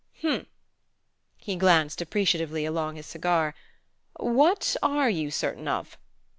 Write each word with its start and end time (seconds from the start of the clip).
"H'm." 0.23 0.47
He 1.37 1.55
glanced 1.57 2.01
appreciatively 2.01 2.65
along 2.65 2.95
his 2.95 3.05
cigar. 3.05 3.53
"What 4.15 4.75
are 4.81 5.11
you 5.11 5.29
certain 5.29 5.67
of?" 5.67 5.95